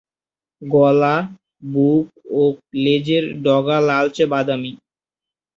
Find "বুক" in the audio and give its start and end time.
1.63-2.05